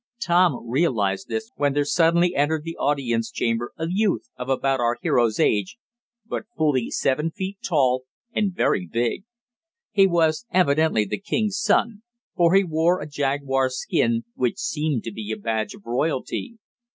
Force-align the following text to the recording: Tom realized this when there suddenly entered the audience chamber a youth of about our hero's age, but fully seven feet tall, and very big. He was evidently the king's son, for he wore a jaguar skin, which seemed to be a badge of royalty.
Tom 0.19 0.67
realized 0.67 1.27
this 1.27 1.51
when 1.57 1.73
there 1.73 1.85
suddenly 1.85 2.33
entered 2.33 2.63
the 2.63 2.75
audience 2.75 3.29
chamber 3.29 3.71
a 3.77 3.85
youth 3.87 4.29
of 4.35 4.49
about 4.49 4.79
our 4.79 4.97
hero's 4.99 5.39
age, 5.39 5.77
but 6.25 6.45
fully 6.57 6.89
seven 6.89 7.29
feet 7.29 7.59
tall, 7.63 8.05
and 8.33 8.51
very 8.55 8.87
big. 8.91 9.25
He 9.91 10.07
was 10.07 10.47
evidently 10.51 11.05
the 11.05 11.19
king's 11.19 11.59
son, 11.61 12.01
for 12.35 12.55
he 12.55 12.63
wore 12.63 12.99
a 12.99 13.07
jaguar 13.07 13.69
skin, 13.69 14.23
which 14.33 14.57
seemed 14.57 15.03
to 15.03 15.11
be 15.11 15.31
a 15.31 15.37
badge 15.37 15.75
of 15.75 15.83
royalty. 15.85 16.57